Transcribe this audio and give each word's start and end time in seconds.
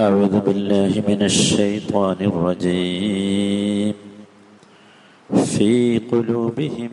أعوذ 0.00 0.40
بالله 0.40 0.92
من 1.08 1.22
الشيطان 1.22 2.16
الرجيم 2.20 3.94
في 5.30 6.00
قلوبهم 6.12 6.90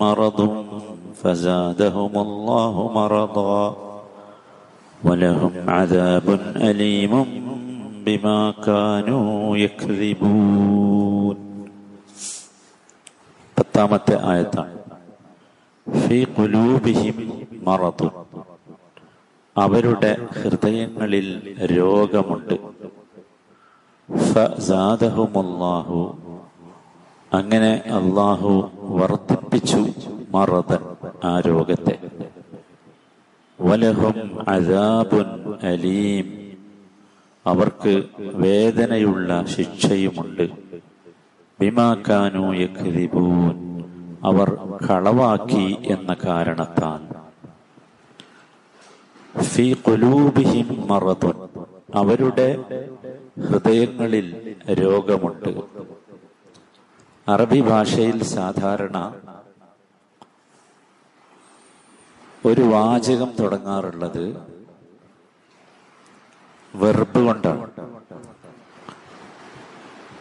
مرض 0.00 0.64
فزادهم 1.14 2.12
الله 2.18 2.74
مرضا 2.92 3.76
ولهم 5.02 5.52
عذاب 5.68 6.40
أليم 6.58 7.12
بما 8.06 8.54
كانوا 8.62 9.56
يكذبون 9.56 11.36
പത്താമത്തെ 13.56 14.16
ആയത്താണ് 14.30 14.74
ഫി 15.86 16.18
കുലൂബിഹിം 16.36 17.16
മറദുൻ 17.66 18.12
അവരുടെ 19.59 20.27
ഹൃദയങ്ങളിൽ 20.41 21.55
രോഗമുണ്ട്. 21.65 22.53
അങ്ങനെ 27.33 27.73
അള്ളാഹു 27.85 28.71
വർദ്ധിപ്പിച്ചു 28.79 29.87
മറതൻ 30.31 30.95
ആ 31.23 31.39
രോഗത്തെ. 31.39 31.99
വലഹും 33.61 34.49
അജാബുൻ 34.49 35.53
അലീം. 35.63 36.51
അവർക്ക് 37.47 38.03
വേദനയുള്ള 38.19 39.43
ശിക്ഷയുമുണ്ട്. 39.45 40.49
ബിമാക്കാനു 41.61 42.53
യക്തിബൂൻ 42.55 43.83
അവർ 44.23 44.57
കളവാക്കി 44.89 45.77
എന്ന 45.85 46.15
കാരണത്താൽ. 46.25 47.18
അവരുടെ 51.95 52.65
ഹൃദയങ്ങളിൽ 53.49 54.55
രോഗമുണ്ട്. 54.71 55.61
അറബി 57.27 57.61
ഭാഷയിൽ 57.61 58.23
സാധാരണ 58.23 59.15
ഒരു 62.45 62.61
വാചകം 62.61 63.31
തുടങ്ങാറുള്ളത് 63.39 64.37
വെറുപ്പ് 66.75 67.19
കൊണ്ടാണ്. 67.19 67.71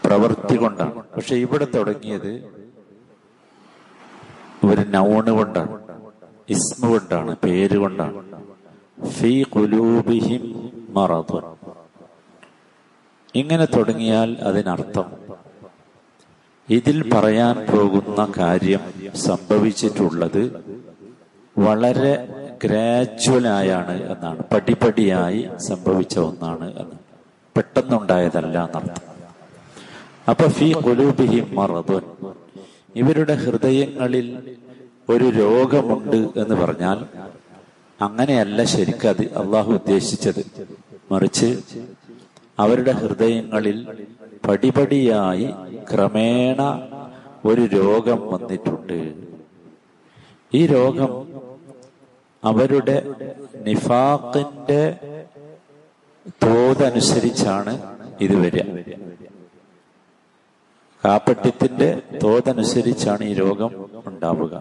പ്രവൃത്തി 0.05 0.57
കൊണ്ടാണ്. 0.57 0.95
പക്ഷെ 1.17 1.35
ഇവിടെ 1.35 1.65
തുടങ്ങിയത് 1.65 2.33
ഒരു 4.65 4.81
നൗണ് 4.81 5.31
കൊണ്ടാണ്. 5.31 5.83
ഇസ്മ 6.49 6.89
കൊണ്ടാണ് 6.89 7.37
പേര് 7.37 7.77
കൊണ്ടാണ്. 7.77 8.28
ഫി 9.07 9.45
ഇങ്ങനെ 13.35 13.65
തുടങ്ങിയാൽ 13.65 14.37
അതിനർത്ഥം 14.43 15.05
ഇതിൽ 16.71 17.15
പറയാൻ 17.15 17.55
പോകുന്ന 17.55 18.33
കാര്യം 18.39 18.81
സംഭവിച്ചിട്ടുള്ളത് 19.15 20.65
വളരെ 21.59 22.29
ഗ്രാജ്വലായാണ് 22.65 24.03
എന്നാണ്. 24.03 24.43
പടിപടിയായി 24.55 25.49
സംഭവിച്ച 25.57 26.19
ഒന്നാണ് 26.19 26.79
എന്ന്. 26.79 26.95
പെട്ടെന്നുണ്ടായതല്ല 27.57 28.65
എന്നർത്ഥം. 28.65 29.09
അപ്പൊ 30.29 30.47
ഫി 30.47 30.73
കുലൂബിഹിം 30.73 31.55
മറദുൻ 31.55 32.03
ഇവരുടെ 32.97 33.35
ഹൃദയങ്ങളിൽ 33.35 34.57
ഒരു 35.09 35.25
രോഗമുണ്ട് 35.25 36.17
എന്ന് 36.17 36.55
പറഞ്ഞാൽ 36.55 37.07
അങ്ങനെയല്ല 38.01 38.63
ശരിക്കും 38.63 39.09
അത് 39.09 39.23
അള്ളാഹു 39.39 39.73
ഉദ്ദേശിച്ചത്. 39.73 40.47
മറിച്ച് 41.13 41.59
അവരുടെ 42.59 42.93
ഹൃദയങ്ങളിൽ 42.93 43.87
പടിപടിയായി 44.49 45.49
ക്രമേണ 45.93 46.61
ഒരു 47.45 47.61
രോഗം 47.61 48.33
വന്നിട്ടുണ്ട്. 48.33 49.15
ഈ 50.55 50.67
രോഗം 50.67 51.11
അവരുടെ 52.45 53.03
നിഫാഖിന്റെ 53.55 54.97
തോതനുസരിച്ചാണ് 56.29 57.73
ഇത് 58.21 58.35
വരിക. 58.35 58.63
കാപ്പട്യത്തിന്റെ 61.05 62.03
തോതനുസരിച്ചാണ് 62.23 63.25
ഈ 63.25 63.35
രോഗം 63.35 63.71
ഉണ്ടാവുക. 64.07 64.55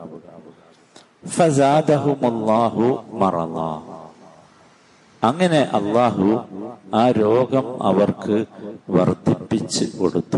അങ്ങനെ 5.24 5.60
അള്ളാഹു 5.60 6.46
ആ 6.94 7.12
രോഗം 7.12 7.84
അവർക്ക് 7.84 8.46
വർദ്ധിപ്പിച്ച് 8.90 9.98
കൊടുത്തു. 9.98 10.38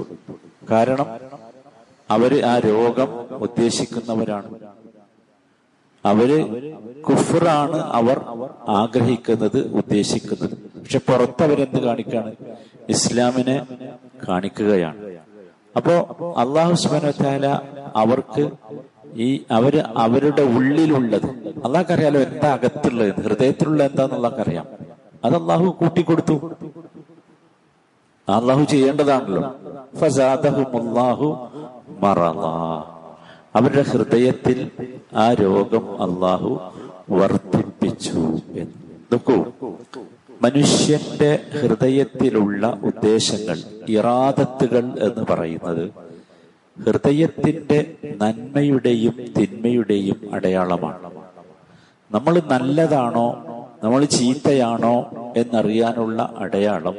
കാരണം 0.71 1.05
അവർ 2.11 2.45
ആ 2.45 2.59
രോഗം 2.59 3.37
ഉദ്ദേശിക്കുന്നവരാണ്. 3.37 4.59
അവർ 6.05 6.29
കുഫറാണ് 7.01 7.77
അവർ 7.77 8.21
ആഗ്രഹിക്കുന്നത് 8.67 9.67
ഉദ്ദേശിക്കുന്നത്. 9.67 10.57
പക്ഷെ 10.79 10.99
പുറത്ത് 10.99 11.43
അവരെന്ത് 11.43 11.83
കാണിക്കാണ്? 11.83 12.35
ഇസ്ലാമിനെ 12.89 13.65
കാണിക്കുകയാണ്. 14.27 15.09
അപ്പോ 15.75 15.93
അള്ളാഹു 16.37 16.73
സുബാന 16.75 17.59
അവർക്ക് 17.95 18.51
ഈ 19.13 19.43
അവർ 19.51 19.83
അവരുടെ 19.97 20.41
ഉള്ളിലുള്ളത്. 20.41 21.25
അള്ളാഹ്ക്കറിയാലോ 21.65 22.19
എന്താ 22.19 22.53
അകത്തുള്ളത്? 22.53 23.13
ഹൃദയത്തിലുള്ള 23.15 23.83
എന്താന്നുള്ളക്കറിയാം 23.83 24.65
അത് 25.25 25.35
അള്ളാഹു 25.35 25.65
കൂട്ടിക്കൊടുത്തു. 25.65 26.51
അള്ളാഹു 28.29 28.63
ചെയ്യേണ്ടതാണല്ലോ. 28.63 29.55
അവരുടെ 33.55 33.81
ഹൃദയത്തിൽ 33.81 34.71
ആ 35.15 35.33
രോഗം 35.33 36.01
അള്ളാഹു 36.01 36.61
വർദ്ധിപ്പിച്ചു 37.09 38.37
എന്ന്. 38.51 38.79
നോക്കൂ 39.11 39.45
മനുഷ്യന്റെ 40.41 41.39
ഹൃദയത്തിലുള്ള 41.61 42.79
ഉദ്ദേശങ്ങൾ 42.83 43.57
ഇറാദത്തുകൾ 43.89 44.77
എന്ന് 44.77 45.25
പറയുന്നത് 45.29 46.08
ഹൃദയത്തിന്റെ 46.85 47.79
നന്മയുടെയും 48.21 49.15
തിന്മയുടെയും 49.37 50.19
അടയാളമാണ്. 50.33 51.09
നമ്മൾ 52.11 52.41
നല്ലതാണോ 52.53 53.27
നമ്മൾ 53.83 54.05
ചീത്തയാണോ 54.05 54.95
എന്നറിയാനുള്ള 55.37 56.33
അടയാളം 56.37 56.95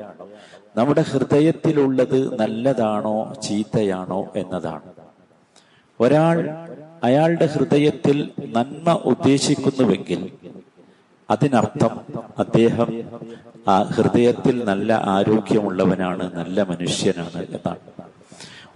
നമ്മുടെ 0.76 1.02
ഹൃദയത്തിലുള്ളത് 1.10 2.41
നല്ലതാണോ 2.41 3.32
ചീത്തയാണോ 3.48 4.20
എന്നതാണ്. 4.36 4.88
ഒരാൾ 6.00 6.36
അയാളുടെ 7.04 7.47
ഹൃദയത്തിൽ 7.47 8.30
നന്മ 8.56 8.92
ഉദ്ദേശിക്കുന്നുവെങ്കിൽ 9.04 10.32
അതിനർത്ഥം 11.30 12.00
അദ്ദേഹം 12.38 12.91
ആ 13.68 13.82
ഹൃദയത്തിൽ 13.82 14.64
നല്ല 14.64 14.92
ആരോഗ്യമുള്ളവനാണ് 14.92 16.34
നല്ല 16.34 16.62
മനുഷ്യനാണ് 16.62 17.47
എന്നാണ്. 17.56 17.90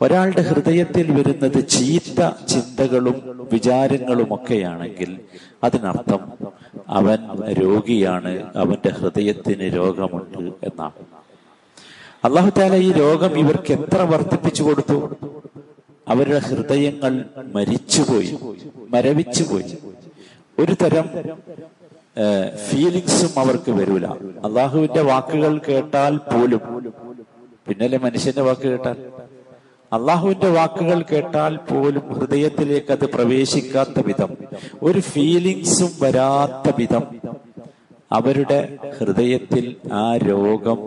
ഒരാളുടെ 0.02 0.42
ഹൃദയത്തിൽ 0.42 1.06
വരുന്നത് 1.12 1.68
ചീത്ത 1.68 2.20
ചിന്തകളും 2.48 3.48
വിചാരങ്ങളുമൊക്കെയാണെങ്കിൽ 3.52 5.20
അതിനർത്ഥം 5.64 6.32
അവൻ 6.88 7.18
രോഗിയാണ് 7.60 8.32
അവന്റെ 8.56 8.90
ഹൃദയത്തിന് 8.90 9.76
രോഗമുണ്ട് 9.76 10.38
എന്നാണ്. 10.38 10.92
അള്ളാഹു 12.24 12.50
താല 12.58 12.74
ഈ 12.76 12.92
രോഗം 12.92 13.38
ഇവർക്ക് 13.38 13.72
എത്ര 13.72 14.02
വർദ്ധിപ്പിച്ചു 14.02 14.62
കൊടുത്തു? 14.62 15.16
അവരുടെ 16.08 16.38
ഹൃദയങ്ങൾ 16.38 17.24
മരിച്ചുപോയി 17.54 18.38
മരവിച്ചുപോയി. 18.88 19.76
ഒരു 20.58 20.74
തരം 20.82 21.06
ഫീലിങ്സും 22.68 23.38
അവർക്ക് 23.38 23.70
വരൂല. 23.70 24.06
അള്ളാഹുവിന്റെ 24.46 25.02
വാക്കുകൾ 25.02 25.60
കേട്ടാൽ 25.68 26.16
പോലും 26.16 26.60
പിന്നല്ലേ 27.68 27.98
മനുഷ്യന്റെ 27.98 28.42
വാക്ക് 28.42 28.66
കേട്ടാൽ? 28.68 28.96
അള്ളാഹുവിന്റെ 29.94 30.48
വാക്കുകൾ 30.48 31.04
കേട്ടാൽ 31.12 31.56
പോലും 31.56 32.12
ഹൃദയത്തിലേക്ക് 32.12 32.92
അത് 32.92 33.06
പ്രവേശിക്കാത്ത 33.06 34.02
വിധം 34.06 34.36
ഒരു 34.82 35.00
ഫീലിങ്സും 35.00 35.90
വരാത്ത 36.02 36.74
വിധം 36.78 37.02
അവരുടെ 38.12 38.78
ഹൃദയത്തിൽ 38.98 39.76
ആ 39.92 40.16
രോഗം 40.16 40.78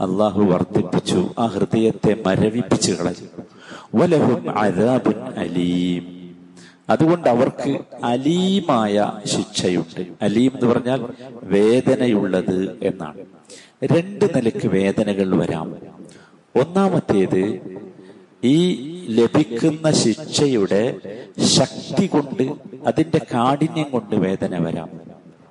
അള്ളാഹു 0.00 0.42
വർദ്ധിപ്പിച്ചു 0.42 1.28
ആ 1.38 1.46
ഹൃദയത്തെ 1.46 2.16
മരവിപ്പിച്ചു 2.26 2.92
കളഞ്ഞു. 2.92 4.50
അദാബുൻ 4.50 5.20
അലീം. 5.38 6.36
അതുകൊണ്ട് 6.90 7.28
അവർക്ക് 7.28 7.78
അലീമായ 8.04 9.12
ശിക്ഷയുണ്ട്. 9.26 10.06
അലീം 10.22 10.52
എന്ന് 10.54 10.74
പറഞ്ഞാൽ 10.74 11.06
വേദനയുള്ളത് 11.42 12.78
എന്നാണ്. 12.82 13.20
രണ്ട് 13.84 14.24
നിലയ്ക്ക് 14.36 14.68
വേദനകൾ 14.68 15.36
വരാം. 15.36 15.76
ഒന്നാമത്തേത് 16.56 17.78
ഈ 18.44 18.76
ലഭിക്കുന്ന 19.08 19.90
ശിക്ഷയുടെ 19.90 20.96
ശക്തി 21.44 22.06
കൊണ്ട് 22.06 22.52
അതിന്റെ 22.86 23.18
കാഠിന്യം 23.18 23.90
കൊണ്ട് 23.90 24.14
വേദന 24.14 24.58
വരാം. 24.58 24.88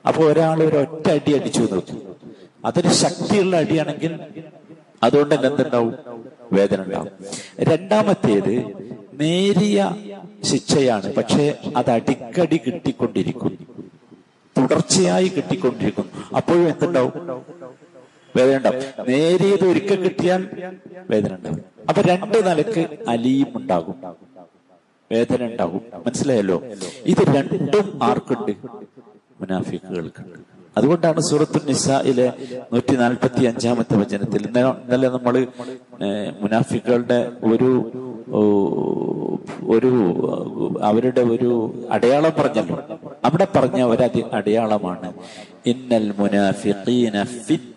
അപ്പൊ 0.07 0.23
ഒരാൾ 0.23 0.63
ഒരു 0.63 0.77
ഒറ്റ 0.77 1.09
അടി 1.09 1.33
അടിച്ചു 1.33 1.67
നോക്കും. 1.71 2.15
അതൊരു 2.65 2.87
ശക്തിയുള്ള 2.87 3.57
അടിയാണെങ്കിൽ 3.57 4.19
അതുകൊണ്ട് 5.03 5.35
തന്നെ 5.35 5.49
എന്തുണ്ടാവും? 5.49 5.95
വേദന 6.53 6.81
ഉണ്ടാവും. 6.81 7.07
രണ്ടാമത്തേത് 7.59 8.65
നേരിയ 9.13 9.95
ശിക്ഷയാണ്. 10.43 11.15
പക്ഷേ 11.15 11.57
അത് 11.75 11.89
അടിക്കടി 11.89 12.57
കിട്ടിക്കൊണ്ടിരിക്കും. 12.57 13.67
തുടർച്ചയായി 14.57 15.27
കിട്ടിക്കൊണ്ടിരിക്കും. 15.27 16.09
അപ്പോഴും 16.35 16.67
എന്തുണ്ടാവും? 16.67 17.56
വേദന 18.37 18.55
ഉണ്ടാവും 18.59 18.81
നേരിയത് 19.09 19.65
ഒരിക്കൽ 19.69 19.99
കിട്ടിയാൽ 20.03 20.41
വേദന 21.11 21.31
ഉണ്ടാവും 21.35 21.61
അപ്പൊ 21.89 22.01
രണ്ട് 22.11 22.37
നിലയ്ക്ക് 22.47 22.83
അലിയും 23.07 23.51
ഉണ്ടാകും. 23.55 23.95
വേദന 25.11 25.41
ഉണ്ടാകും. 25.45 25.81
മനസ്സിലായല്ലോ? 26.05 26.57
ഇത് 27.11 27.21
രണ്ടും 27.35 27.87
ആർക്കുണ്ട് 28.03 28.53
മുനാഫിക്കുകൾക്കുണ്ട് 29.41 30.37
അതുകൊണ്ടാണ് 30.77 31.19
സൂറത്തു 31.21 31.59
നിസയിലെ 31.67 32.25
നൂറ്റി 32.73 32.95
നാൽപ്പത്തി 32.95 33.43
അഞ്ചാമത്തെ 33.51 33.95
വചനത്തിൽ 34.01 34.41
ഇന്നലെ 34.47 35.07
നമ്മൾ 35.09 35.35
മുനാഫിക്കുകളുടെ 36.41 37.19
ഒരു 37.51 37.69
ഒരു 39.75 39.91
അവരുടെ 40.81 41.21
ഒരു 41.33 41.49
അടയാളം 41.91 42.33
പറഞ്ഞല്ലോ. 42.39 42.77
അവിടെ 43.25 43.47
പറഞ്ഞ 43.55 43.79
ഒരു 43.83 44.03
അടയാളമാണ് 44.33 45.09
ഇന്നൽ 45.71 46.05
മുനാഫിഖീന 46.19 47.15
മിനന്നാർ 47.49 47.76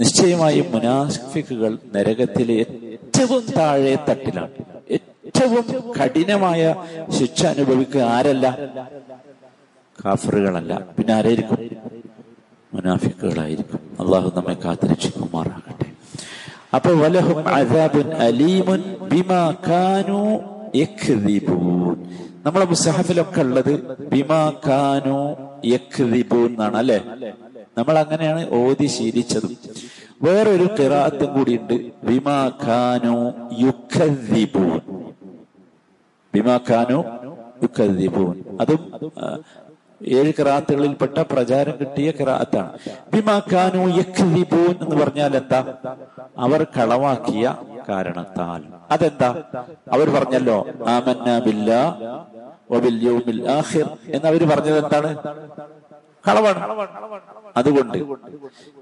നിശ്ചയമായും 0.00 0.66
മുനാഫിക്കുകൾ 0.72 1.78
നരകത്തിലെ 1.94 2.54
ഏറ്റവും 2.54 3.46
താഴെ 3.58 3.98
തട്ടിലാണ്. 4.10 4.50
ഏറ്റവും 4.90 5.94
കഠിനമായ 6.00 6.74
ശിക്ഷ 7.18 7.46
അനുഭവിക്കുക 7.46 8.00
ആരല്ല? 8.00 8.58
കാഫറുകളല്ല. 10.04 10.86
പിന്നെ 10.98 11.14
ആരായിരിക്കും? 11.14 11.58
മുനാഫിക്കുകളായിരിക്കും 12.74 13.80
അള്ളാഹു 14.00 14.32
നമ്മെ 14.36 14.54
കാത്തിരക്ഷിക്കുമാറാകട്ടെ 14.54 15.86
അപ്പൊ 16.74 16.90
വലഹും 16.90 17.48
അലീമുൻ 18.18 18.82
ബിമാ 19.08 19.56
കാനു 19.68 20.20
യക്ദിബൂൻ. 20.74 21.96
നമ്മളെ 22.44 22.64
മുസഹഫിലൊക്കെ 22.64 23.40
ഉള്ളത് 23.40 23.72
ബിമാ 24.12 24.52
കാനു 24.66 25.18
യക്ദിബൂൻ 25.64 26.46
എന്നാണ് 26.48 26.76
അല്ലെ? 26.76 26.98
നമ്മൾ 27.78 27.94
അങ്ങനെയാണ് 27.98 28.42
ഓതി 28.58 28.86
ശീലിച്ചതും. 28.86 29.52
വേറൊരു 30.22 30.66
കിറാത്തും 30.78 31.30
കൂടിയുണ്ട് 31.34 31.74
ബിമാ 32.06 32.36
കാനു 32.64 33.16
യുക്കദിബൂൻ 33.62 34.80
ബിമാ 36.34 36.56
കാനു 36.70 36.98
യുക്കദിബൂൻ 37.62 38.32
അതും 38.60 38.82
ഏഴ് 40.16 40.32
കിറാത്തുകളിൽപ്പെട്ട 40.38 41.18
പ്രചാരം 41.30 41.76
കിട്ടിയ 41.80 42.10
കിറാത്താണ് 42.10 42.70
ബിമാക്കാനു 43.12 43.82
യക്ദിബൂൻ 43.96 44.74
എന്ന് 44.82 44.96
പറഞ്ഞാൽ 44.96 45.32
എന്താ 45.36 45.60
അവർ 46.38 46.60
കളവാക്കിയ 46.76 47.44
കാരണത്താൽ. 47.88 48.60
അതെന്താ? 48.90 49.28
അവർ 49.92 50.06
പറഞ്ഞല്ലോ 50.10 50.56
ആമന്ന 50.86 51.38
ബില്ല 51.38 51.70
വബിൽ 52.70 52.98
യൗമിൽ 53.02 53.40
ആഖിർ. 53.50 53.86
എന്ന് 54.08 54.26
അവർ 54.28 54.48
പറഞ്ഞത് 54.48 54.78
എന്താണ്? 54.84 55.10
കളവാണ്. 56.24 56.60
അതുകൊണ്ട് 57.56 57.98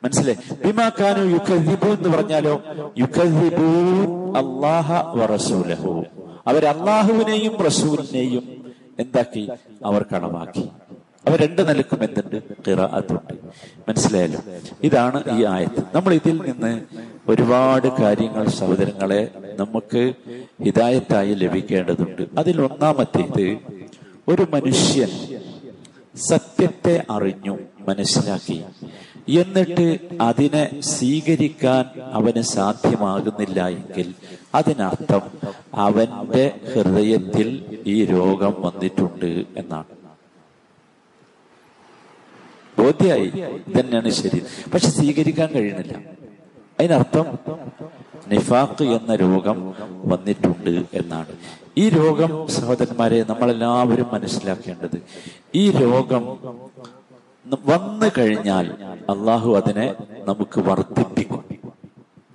മനസ്സിലായി? 0.05 0.39
ബിമാക്കാനു 0.65 1.23
യുക്കദിബു 1.31 1.87
എന്ന് 1.89 2.09
പറഞ്ഞാലോ 2.09 2.55
യുക്കദിബൂ 2.99 3.69
അള്ളാഹ 4.37 4.89
വറസൂലഹു 5.15 5.93
അവർ 6.47 6.65
അള്ളാഹുവിനെയും 6.67 7.55
റസൂലിനെയും 7.63 8.45
എന്താക്കി? 8.99 9.45
അവർ 9.85 10.03
കളവാക്കി 10.13 10.65
അവർ 11.29 11.43
രണ്ട് 11.43 11.69
നിലക്കും 11.69 12.05
എന്തുണ്ട്? 12.05 12.43
കിറാത്തുണ്ട് 12.67 13.35
മനസ്സിലായല്ലോ? 13.89 14.41
ഇതാണ് 14.83 15.39
ഈ 15.39 15.45
ആയത്ത്. 15.45 15.83
നമ്മൾ 15.95 16.15
ഇതിൽ 16.15 16.37
നിന്ന് 16.43 16.81
ഒരുപാട് 17.29 18.03
കാര്യങ്ങൾ 18.03 18.49
സഹോദരങ്ങളെ 18.49 19.31
നമുക്ക് 19.61 20.13
ഹിതായത്തായി 20.65 21.35
ലഭിക്കേണ്ടതുണ്ട്. 21.35 22.23
അതിൽ 22.39 22.61
ഒന്നാമത്തേത് 22.61 23.59
ഒരു 24.29 24.47
മനുഷ്യൻ 24.55 25.11
സത്യത്തെ 26.17 27.05
അറിഞ്ഞു 27.11 27.59
മനസ്സിലാക്കി. 27.89 28.65
എന്നിട്ട് 29.39 29.99
അതിനെ 30.21 30.81
സ്വീകരിക്കാൻ 30.81 31.85
അവന് 32.13 32.41
സാധ്യമാകുന്നില്ല 32.41 33.69
എങ്കിൽ 33.69 34.15
അതിനർത്ഥം 34.55 35.23
അവന്റെ 35.75 36.53
ഹൃദയത്തിൽ 36.75 37.65
ഈ 37.87 38.05
രോഗം 38.05 38.55
വന്നിട്ടുണ്ട് 38.59 39.45
എന്നാണ്. 39.57 39.96
ബോധ്യായി 42.87 43.33
ഇതന്നെയാണ് 43.67 44.11
ശരി. 44.11 44.43
പക്ഷെ 44.75 44.91
സ്വീകരിക്കാൻ 44.91 45.49
കഴിയുന്നില്ല. 45.49 45.99
അതിനർത്ഥം 46.81 47.39
നിഫാഖ് 48.29 48.83
എന്ന 48.83 49.15
രോഗം 49.15 49.75
വന്നിട്ടുണ്ട് 50.05 50.71
എന്നാണ്. 50.71 51.27
ഈ 51.79 51.89
രോഗം 51.89 52.49
സഹോദരന്മാരെ 52.49 53.25
നമ്മളെല്ലാവരും 53.29 54.07
മനസ്സിലാക്കേണ്ടത്. 54.13 55.03
ഈ 55.55 55.71
രോഗം 55.71 56.39
വന്നു 57.67 58.07
കഴിഞ്ഞാൽ 58.19 58.73
അള്ളാഹു 59.11 59.57
അതിനെ 59.57 59.95
നമുക്ക് 60.25 60.61
വർദ്ധിപ്പിക്കും. 60.61 61.45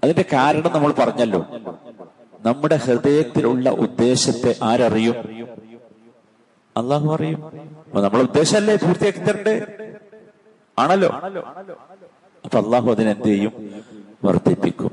അതിന്റെ 0.04 0.26
കാരണം 0.34 0.74
നമ്മൾ 0.74 0.94
പറഞ്ഞല്ലോ. 1.00 1.46
നമ്മുടെ 2.46 2.76
ഹൃദയത്തിലുള്ള 2.76 3.70
ഉദ്ദേശത്തെ 3.70 4.56
ആരറിയും? 4.64 5.16
അള്ളാഹു 6.78 7.14
അറിയും. 7.14 7.40
നമ്മളെ 7.96 8.24
ഉദ്ദേശമല്ലേ 8.24 8.76
പൂർത്തിയാക്കി 8.76 9.20
തരണ്ടേ 9.20 9.81
ആണല്ലോ? 10.82 11.10
അപ്പൊ 12.46 12.60
അള്ളാഹു 12.60 12.92
അതിനെന്ത് 12.92 13.24
ചെയ്യും? 13.24 13.52
വർദ്ധിപ്പിക്കും. 14.24 14.92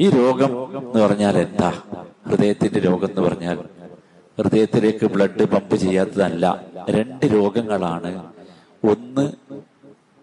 ഈ 0.00 0.10
രോഗം 0.10 0.78
എന്ന് 0.78 1.04
പറഞ്ഞാൽ 1.04 1.38
എന്താ? 1.38 1.72
ഹൃദയത്തിന്റെ 2.28 2.80
രോഗം 2.80 3.08
എന്ന് 3.08 3.20
പറഞ്ഞാൽ 3.20 3.58
ഹൃദയത്തിലേക്ക് 4.38 5.06
ബ്ലഡ് 5.06 5.44
പമ്പ് 5.44 5.76
ചെയ്യാത്തതല്ല. 5.76 6.60
രണ്ട് 6.90 7.26
രോഗങ്ങളാണ്. 7.26 8.32
ഒന്ന് 8.84 9.32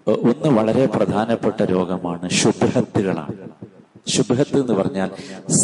ഒന്ന് 0.08 0.48
വളരെ 0.48 0.86
പ്രധാനപ്പെട്ട 0.86 1.64
രോഗമാണ് 1.64 2.30
ശുഭഹത്തുകളാണ്. 2.30 3.50
ശുഭഹത്ത് 4.08 4.62
എന്ന് 4.62 4.74
പറഞ്ഞാൽ 4.74 5.10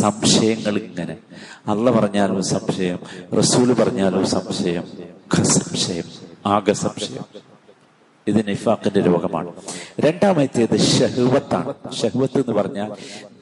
സംശയങ്ങൾ 0.02 0.78
ഇങ്ങനെ. 0.78 1.18
അള്ള 1.68 1.92
പറഞ്ഞാലും 1.92 2.44
സംശയം 2.44 3.00
റസൂൽ 3.38 3.74
പറഞ്ഞാലും 3.74 4.26
സംശയം. 4.28 5.13
സംശയം 5.42 6.04
ആകെ 6.46 6.74
സംശയം 6.74 7.26
ഇത് 8.28 8.48
നിഫാഖിന്റെ 8.48 9.00
രോഗമാണ്. 9.00 9.54
രണ്ടാമത്തേത് 10.00 10.80
ഷഹുവത്താണ്. 10.80 11.94
ഷഹുവത്ത് 11.94 12.38
എന്ന് 12.38 12.54
പറഞ്ഞാൽ 12.54 12.92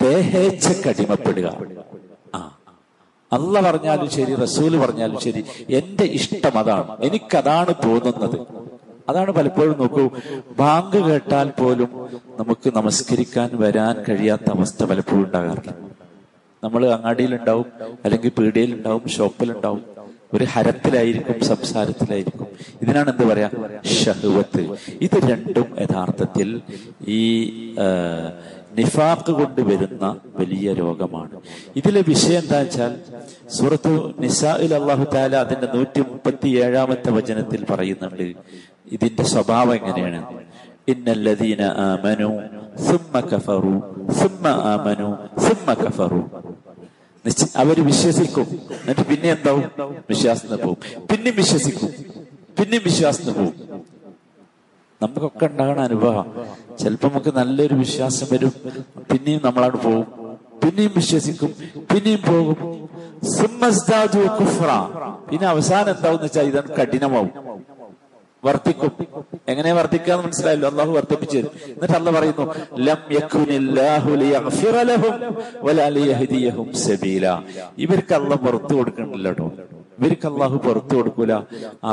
ദേഹേച്ഛക്ക് 0.01 0.89
ആ 2.36 2.57
അല്ല 3.33 3.62
പറഞ്ഞാലും 3.62 4.10
ശരി 4.10 4.36
റസൂൽ 4.36 4.77
പറഞ്ഞാലും 4.77 5.19
ശരി 5.19 5.45
എന്റെ 5.69 6.03
ഇഷ്ടം 6.03 6.57
അതാണ്. 6.57 6.98
എനിക്കതാണ് 7.01 7.74
തോന്നുന്നത്. 7.86 8.48
അതാണ് 9.10 9.31
പലപ്പോഴും 9.31 9.79
നോക്കൂ 9.79 10.10
ബാങ്ക് 10.60 10.98
കേട്ടാൽ 10.98 11.50
പോലും 11.50 12.10
നമുക്ക് 12.39 12.74
നമസ്കരിക്കാൻ 12.75 13.50
വരാൻ 13.53 14.03
കഴിയാത്ത 14.10 14.51
അവസ്ഥ 14.51 14.83
പലപ്പോഴും 14.83 15.25
ഉണ്ടാകാറില്ല 15.25 15.75
നമ്മൾ 16.63 16.86
അങ്ങാടിയിലുണ്ടാവും 16.86 17.65
അല്ലെങ്കിൽ 18.05 18.31
പീടികയിലുണ്ടാവും 18.31 19.07
ഷോപ്പിലുണ്ടാവും 19.07 19.90
ഒരു 20.34 20.46
ഹരത്തിലായിരിക്കും 20.54 21.46
സംസാരത്തിലായിരിക്കും. 21.46 22.48
ഇതിനാണ് 22.82 23.10
എന്ത് 23.10 23.34
പറയാ? 23.34 23.50
ഷഹുവത്ത്. 23.86 24.64
ഇത് 25.02 25.18
രണ്ടും 25.32 25.76
യഥാർത്ഥത്തിൽ 25.82 26.62
ഈ 27.08 27.22
നിഫാഖ് 28.78 29.32
കൊണ്ട് 29.32 29.62
വരുന്ന 29.62 30.06
വലിയ 30.40 30.74
രോഗമാണ്. 30.74 31.40
ഇതിലെ 31.76 32.04
വിഷയം 32.08 32.42
എന്താ 32.42 32.60
വെച്ചാൽ 32.60 32.92
സൂറത്തു 33.50 34.14
നിസാഇൽ 34.20 34.74
അള്ളാഹു 34.74 35.04
താല 35.04 35.36
അതിന്റെ 35.36 35.68
നൂറ്റി 35.76 36.00
മുപ്പത്തി 36.00 36.50
ഏഴാമത്തെ 36.64 37.12
വചനത്തിൽ 37.12 37.66
പറയുന്നുണ്ട്. 37.70 38.28
ഇതിന്റെ 38.92 39.24
സ്വഭാവം 39.24 39.76
എങ്ങനെയാണ്? 39.76 40.22
ഇന്നല്ലദീന 40.88 41.62
ആമനു 41.62 42.30
സുമ്മ 42.88 43.20
കഫറു 43.20 43.76
സുമ്മ 44.20 44.48
ആമനു 44.48 45.10
സുമ്മ 45.40 45.74
കഫറു. 45.74 46.22
അവർ 47.56 47.86
വിശ്വസിക്കും. 47.86 48.42
എന്നിട്ട് 48.72 49.01
പിന്നെ 49.01 49.32
എന്താവും? 49.32 49.72
വിശ്വാസത്തിന് 50.10 50.58
പോവും. 50.58 50.78
പിന്നെയും 51.12 51.36
വിശ്വസിക്കും. 51.36 51.90
പിന്നെയും 52.60 52.84
വിശ്വാസത്തിന് 52.86 53.34
പോവും. 53.34 53.54
നമുക്കൊക്കെ 55.01 55.46
ഉണ്ടാകുന്ന 55.46 55.82
അനുഭവം. 55.82 56.48
ചിലപ്പോ 56.80 57.10
നമുക്ക് 57.10 57.36
നല്ലൊരു 57.36 57.74
വിശ്വാസം 57.74 58.28
വരും. 58.32 58.54
പിന്നെയും 59.12 59.42
നമ്മളാണ് 59.44 59.84
പോവും. 59.84 60.06
പിന്നെയും 60.63 60.92
വിശ്വസിക്കും. 60.96 61.56
പിന്നെയും 61.94 62.22
പോകും. 62.28 62.90
പിന്നെ 65.32 65.48
അവസാനം 65.48 65.96
എന്താവും 65.96 66.22
വെച്ചാൽ 66.22 66.44
ഇതാണ് 66.44 66.70
കഠിനമാവും. 66.75 67.32
വർദ്ധിക്കും 68.43 68.91
എങ്ങനെ 69.51 69.71
വർദ്ധിക്കാന്ന് 69.79 70.24
മനസ്സിലായല്ലോ? 70.25 70.67
അള്ളാഹു 70.71 70.91
വർദ്ധിപ്പിച്ചു 70.98 71.38
എന്നിട്ട് 71.74 71.95
അല്ല 72.00 72.10
പറയുന്നു 72.15 72.45
ലം 72.88 73.01
ഇവർക്ക് 77.86 78.13
അല്ല 78.19 78.33
പുറത്തു 78.45 78.74
കൊടുക്കണില്ല 78.79 79.27
കേട്ടോ 79.29 79.48
ഇവർക്ക് 80.00 80.27
അള്ളാഹു 80.31 80.57
പുറത്തു 80.65 80.93
കൊടുക്കൂല. 80.95 81.33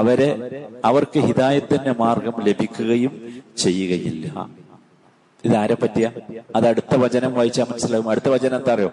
അവരെ 0.00 0.30
അവർക്ക് 0.90 1.18
ഹിതായത്തിന്റെ 1.28 1.92
മാർഗം 2.02 2.36
ലഭിക്കുകയും 2.48 3.12
ചെയ്യുകയില്ല. 3.62 4.26
ഇതാരെ 5.44 5.76
പറ്റിയ? 5.82 6.06
അത് 6.56 6.66
അടുത്ത 6.68 6.94
വചനം 7.02 7.32
വായിച്ചാൽ 7.34 7.66
മനസ്സിലാവും 7.70 8.08
അടുത്ത 8.10 8.28
വചനം 8.34 8.56
എന്താ 8.58 8.72
അറിയോ? 8.72 8.90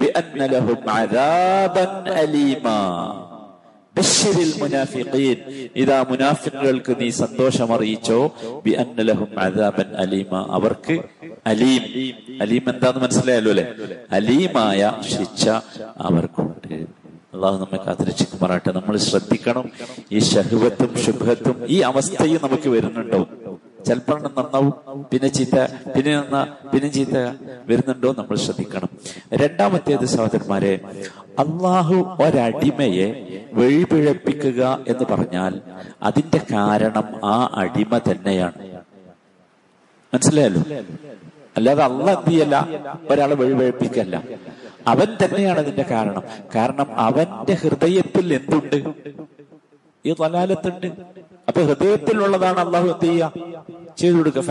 ബിഅന്ന 0.00 0.46
ലഹും 0.54 0.80
അലീമാ. 2.22 2.76
ബശ്ശിരിൽ 3.96 4.52
മുനാഫിഖീൻ. 4.62 5.68
ഇതാ 5.76 6.04
മുനാഫിക്കുകൾക്ക് 6.10 6.96
നീ 7.00 7.10
സന്തോഷം 7.10 7.74
അറിയിച്ചോ 7.74 8.34
ബി 8.64 8.76
ലഹും 9.00 9.38
അദാബൻ 9.38 9.96
അലീമ. 9.96 10.46
അവർക്ക് 10.50 11.00
അലീം. 11.46 11.82
അലീം 12.42 12.64
എന്താന്ന് 12.70 13.00
മനസ്സിലായല്ലോ 13.00 13.50
അല്ലെ? 13.50 13.66
അലീമായ 14.10 14.92
ശിക്ഷ 15.10 15.48
അവർക്കുണ്ട്. 15.96 16.74
അള്ളാഹു 17.34 17.56
നമ്മെ 17.56 17.84
കാത്തിരക്ഷിക്കുമാറാട്ടെ 17.84 18.72
നമ്മൾ 18.72 18.96
ശ്രദ്ധിക്കണം. 18.96 19.70
ഈ 20.12 20.18
ഷഹുവത്തും 20.18 20.98
ശുഭത്തും 20.98 21.66
ഈ 21.68 21.80
അവസ്ഥയും 21.80 22.40
നമുക്ക് 22.42 22.68
വരുന്നുണ്ടോ? 22.68 23.28
ചെലപ്പോ 23.86 24.18
നന്നാവും. 24.18 25.06
പിന്നെ 25.12 25.28
ചീത്ത 25.28 25.56
പിന്നെ 25.96 26.16
നന്ന 26.16 26.56
പിന്നെ 26.72 26.88
ചീത്ത 26.88 27.16
വരുന്നുണ്ടോ? 27.66 28.14
നമ്മൾ 28.18 28.36
ശ്രദ്ധിക്കണം. 28.36 28.88
രണ്ടാമത്തേത് 29.34 30.04
സഹോദരന്മാരെ 30.04 30.80
അള്ളാഹു 31.38 31.94
ഒരടിമയെ 31.94 33.08
വഴിപിഴപ്പിക്കുക 33.54 34.84
എന്ന് 34.88 35.04
പറഞ്ഞാൽ 35.14 35.60
അതിന്റെ 36.02 36.40
കാരണം 36.52 37.26
ആ 37.26 37.50
അടിമ 37.54 37.98
തന്നെയാണ്. 37.98 38.82
മനസ്സിലായല്ലോ? 40.14 40.62
അല്ലാതെ 41.56 41.82
അള്ള 41.82 42.10
എന്ത് 42.12 42.30
ചെയ്യല്ല? 42.30 42.68
ഒരാളെ 43.10 43.34
വഴിപഴപ്പിക്കല്ല. 43.34 44.22
അവൻ 44.86 45.16
തന്നെയാണ് 45.24 45.58
അതിന്റെ 45.58 45.82
കാരണം. 45.90 46.22
കാരണം 46.54 46.86
അവന്റെ 46.94 47.52
ഹൃദയത്തിൽ 47.54 48.34
എന്തുണ്ട്? 48.34 48.76
ഈ 50.06 50.14
തലാലത്തുണ്ട് 50.20 50.86
അപ്പൊ 51.48 51.62
ഹൃദയത്തിലുള്ളതാണ് 51.62 52.58
അള്ളാഹു 52.58 52.86
എന്ത് 52.86 53.04
ചെയ്യുക? 53.04 53.32
ചെയ്തു 53.98 54.16
കൊടുക്കുക. 54.16 54.50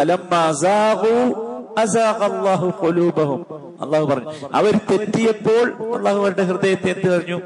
അള്ളാഹു 3.82 4.06
പറഞ്ഞു. 4.06 4.32
അവർ 4.54 4.80
തെറ്റിയപ്പോൾ 4.92 5.96
അള്ളാഹു 5.98 6.18
അവരുടെ 6.18 6.44
ഹൃദയത്തെ 6.44 6.90
എന്ത് 6.92 7.20
പറഞ്ഞു 7.20 7.42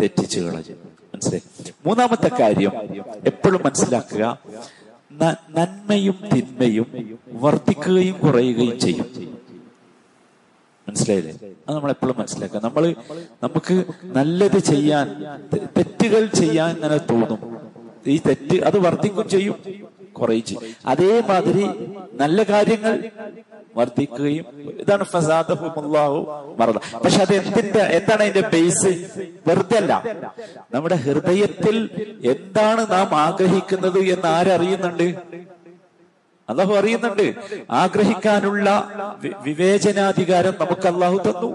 തെറ്റിച്ചു 0.00 0.40
കളഞ്ഞു. 0.40 0.83
മനസ്സിലായി 1.24 1.72
മൂന്നാമത്തെ 1.86 2.30
കാര്യം 2.40 2.72
എപ്പോഴും 3.26 3.60
മനസ്സിലാക്കുക 3.64 4.38
നന്മയും 5.56 6.16
തിന്മയും 6.34 7.18
വർദ്ധിക്കുകയും 7.32 8.18
കുറയുകയും 8.18 8.80
ചെയ്യും. 8.80 9.08
മനസ്സിലായില്ലേ? 10.88 11.34
അത് 11.68 11.76
നമ്മൾ 11.76 11.90
എപ്പോഴും 11.90 12.16
മനസ്സിലാക്കുക. 12.18 12.60
നമ്മൾ 12.64 12.94
നമുക്ക് 13.42 13.84
നല്ലത് 14.04 14.58
ചെയ്യാൻ 14.58 15.06
തെറ്റുകൾ 15.78 16.26
ചെയ്യാൻ 16.26 16.74
ഇങ്ങനെ 16.74 16.96
തോന്നും. 16.96 17.40
ഈ 18.06 18.20
തെറ്റ് 18.28 18.56
അത് 18.64 18.78
വർദ്ധിക്കും 18.78 19.28
ചെയ്യും 19.28 19.56
കുറയും 20.12 20.44
ചെയ്യും. 20.44 20.62
അതേമാതിരി 20.86 21.66
നല്ല 22.12 22.42
കാര്യങ്ങൾ 22.42 22.94
വർദ്ധിക്കുകയും 23.76 24.46
ഇതാണ് 24.80 25.04
ഫസാദഹുമുല്ലാഹു 25.04 26.18
മറന്ന 26.58 26.80
പക്ഷെ 27.04 27.20
അത് 27.22 27.34
എന്തിന്റെ 27.34 27.80
എന്താണ് 27.80 28.22
അതിന്റെ 28.22 28.48
ബേസ് 28.48 28.92
വെറുതെ 29.46 29.76
അല്ല 29.76 29.92
നമ്മുടെ 30.74 30.94
ഹൃദയത്തിൽ 30.94 31.76
എന്താണ് 32.30 32.90
നാം 32.90 33.14
ആഗ്രഹിക്കുന്നത് 33.14 33.98
എന്ന് 33.98 34.26
ആരറിയുന്നുണ്ട് 34.28 35.08
അള്ളാഹു 36.48 36.74
അറിയുന്നുണ്ട്. 36.74 37.26
ആഗ്രഹിക്കാനുള്ള 37.70 38.68
വിവേചനാധികാരം 39.42 40.54
നമുക്ക് 40.60 40.86
അള്ളാഹു 40.86 41.18
തന്നു. 41.18 41.50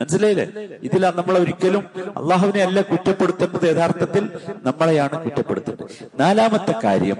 മനസ്സിലായില്ലേ? 0.00 0.44
ഇതിൽ 0.82 1.02
നമ്മൾ 1.16 1.34
ഒരിക്കലും 1.38 1.84
അള്ളാഹുവിനെ 2.18 2.60
അല്ല 2.66 2.80
കുറ്റപ്പെടുത്തേണ്ടത് 2.90 3.66
യഥാർത്ഥത്തിൽ 3.70 4.24
നമ്മളെയാണ് 4.62 5.16
കുറ്റപ്പെടുത്തേണ്ടത്. 5.24 5.90
നാലാമത്തെ 6.20 6.74
കാര്യം 6.84 7.18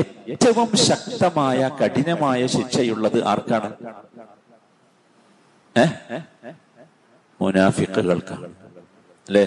ഏറ്റവും 0.00 0.70
ശക്തമായ 0.88 1.70
കഠിനമായ 1.80 2.40
ശിക്ഷയുള്ളത് 2.56 3.18
ആർക്കാണ്? 3.32 3.70
മുനാഫിക്കുകൾക്കാണ് 7.40 8.48
അല്ലേ? 9.28 9.44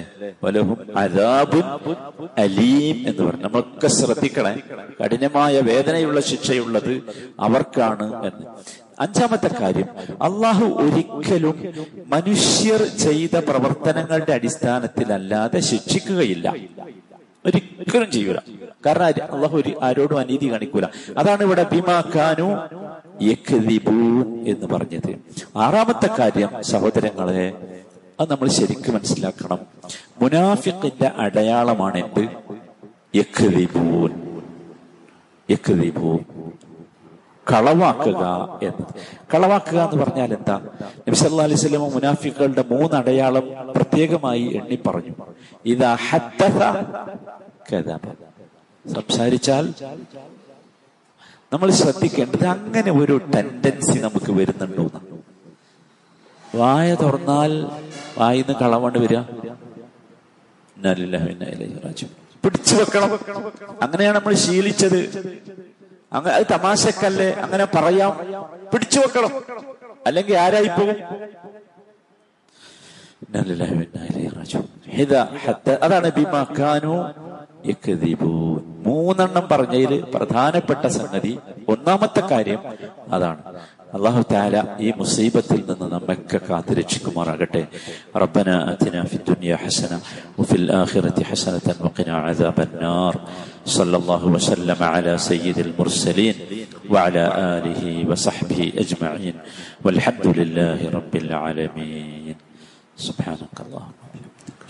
അലീം 2.37 2.97
എന്ന് 3.09 3.23
പറഞ്ഞു 3.23 3.43
നമ്മളൊക്കെ 3.43 3.87
ശ്രദ്ധിക്കണേ 3.87 4.53
കഠിനമായ 5.01 5.59
വേദനയുള്ള 5.59 6.19
ശിക്ഷയുള്ളത് 6.29 6.93
അവർക്കാണ് 7.39 8.07
എന്ന്. 8.27 8.45
അഞ്ചാമത്തെ 8.99 9.49
കാര്യം 9.61 9.85
അള്ളാഹു 10.21 10.65
ഒരിക്കലും 10.65 11.73
മനുഷ്യർ 12.07 12.83
ചെയ്ത 12.83 13.37
പ്രവർത്തനങ്ങളുടെ 13.37 14.33
അടിസ്ഥാനത്തിലല്ലാതെ 14.33 15.59
ശിക്ഷിക്കുകയില്ല. 15.59 16.53
ഒരിക്കലും 17.45 18.11
ചെയ്യൂല. 18.11 18.37
കാരണം 18.85 19.05
അള്ളാഹു 19.05 19.57
ഒരു 19.57 19.79
ആരോടും 19.81 20.19
അനീതി 20.19 20.51
കാണിക്കൂല. 20.51 20.85
അതാണ് 21.17 21.43
ഇവിടെ 21.43 21.63
ബിമാക്കാനു 21.63 22.47
എന്ന് 24.47 24.67
പറഞ്ഞത്. 24.67 25.15
ആറാമത്തെ 25.57 26.09
കാര്യം 26.19 26.49
സഹോദരങ്ങളെ 26.61 27.53
അത് 28.19 28.31
നമ്മൾ 28.31 28.47
ശരിക്കും 28.47 28.93
മനസ്സിലാക്കണം. 28.93 29.59
മുനാഫിഖിന്റെ 30.21 31.11
അടയാളമാണ് 31.17 31.97
എന്ത് 31.97 32.29
യഖ്ദിബൂൻ 33.15 34.35
കളവാക്കുക 37.51 38.23
എന്നത്. 38.63 38.93
കളവാക്കുക 39.33 39.79
എന്ന് 39.81 40.03
പറഞ്ഞാൽ 40.03 40.33
എന്താ? 40.33 40.55
നബി 41.07 41.15
സല്ലല്ലാഹു 41.15 41.49
അലൈഹി 41.49 41.59
വസല്ലം 41.59 41.81
മുനാഫിക്കുകളുടെ 41.81 42.63
മൂന്ന് 42.71 42.95
അടയാളം 42.95 43.45
പ്രത്യേകമായി 43.75 44.45
എണ്ണി 44.55 44.77
പറഞ്ഞു. 44.87 45.13
ഇതാ 45.65 45.97
സംസാരിച്ചാൽ 48.93 49.73
നമ്മൾ 51.53 51.71
ശ്രദ്ധിക്കേണ്ടത് 51.71 52.45
അങ്ങനെ 52.45 52.91
ഒരു 52.91 53.21
ടെൻഡൻസി 53.35 53.99
നമുക്ക് 53.99 54.31
വരുന്നുണ്ടോ 54.31 54.85
വായ 56.55 56.95
തുറന്നാൽ 56.95 57.51
വായിന്ന് 58.17 58.55
കളവാണ്ട് 58.61 58.99
വരിക. 58.99 59.19
പിടിച്ചു 62.43 62.75
വെക്കണം. 62.75 63.11
അങ്ങനെയാണ് 63.81 64.17
നമ്മൾ 64.17 64.33
ശീലിച്ചത്. 64.33 64.99
അങ്ങനെ 66.15 66.35
അത് 66.35 66.45
തമാശക്കല്ലേ 66.51 67.29
അങ്ങനെ 67.33 67.65
പറയാം. 67.65 68.11
പിടിച്ചു 68.73 68.99
വെക്കണം. 68.99 69.31
അല്ലെങ്കിൽ 70.07 70.37
ആരായി 70.37 70.67
പോകും? 70.67 70.95
അതാണ് 75.83 76.11
ബിമാക്കാനു 76.11 76.95
മൂന്നെണ്ണം 78.85 79.47
പറഞ്ഞതിൽ 79.51 80.05
പ്രധാനപ്പെട്ട 80.15 80.87
സംഗതി 80.87 81.39
ഒന്നാമത്തെ 81.69 82.19
കാര്യം 82.19 82.59
അതാണ്. 83.11 83.41
അള്ളാഹു 83.93 84.21
താല 84.29 84.55
ഈ 84.85 84.89
മുസീബത്തിൽ 84.99 85.59
നിന്ന് 85.67 85.87
നമ്മൊക്കെ 85.91 86.39
കാത്തുരക്ഷിക്കുമാറാകട്ടെ 86.47 87.61
റബ്ബന 88.23 88.49
അത്തിന 88.71 89.03
ഫി 89.11 89.19
ദുനിയ 89.29 89.57
ഹസന 89.63 89.93
വഫിൽ 90.39 90.65
ആഖിറതി 90.79 91.25
ഹസനതൻ 91.29 91.77
വഖിന 91.85 92.11
അദാബൻ 92.31 92.73
നാർ 92.83 93.15
സല്ലല്ലാഹു 93.75 94.29
വസല്ലമ 94.35 94.91
അലാ 94.91 95.15
സയ്യിദിൽ 95.27 95.73
മുർസലീൻ 95.79 96.37
وعلى 96.87 97.23
آله 97.53 97.81
وصحبه 98.09 98.61
أجمعين 98.77 99.35
والحمد 99.85 100.25
لله 100.29 100.79
رب 100.89 101.13
العالمين 101.15 102.35
سبحانك 102.99 103.57
اللهم 103.59 103.95
وبحمدك 104.03 104.61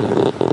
Thank 0.00 0.36
you. 0.36 0.47